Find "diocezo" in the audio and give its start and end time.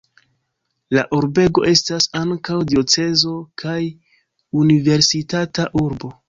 2.71-3.35